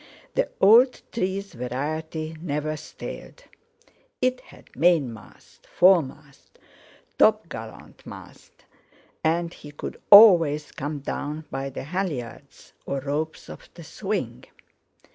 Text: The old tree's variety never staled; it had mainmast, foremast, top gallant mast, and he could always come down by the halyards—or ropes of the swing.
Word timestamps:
The 0.33 0.49
old 0.59 0.99
tree's 1.11 1.53
variety 1.53 2.35
never 2.41 2.75
staled; 2.75 3.43
it 4.19 4.39
had 4.41 4.75
mainmast, 4.75 5.67
foremast, 5.67 6.57
top 7.19 7.47
gallant 7.49 8.03
mast, 8.03 8.65
and 9.23 9.53
he 9.53 9.69
could 9.69 10.01
always 10.09 10.71
come 10.71 11.01
down 11.01 11.45
by 11.51 11.69
the 11.69 11.83
halyards—or 11.83 13.01
ropes 13.01 13.47
of 13.47 13.69
the 13.75 13.83
swing. 13.83 14.45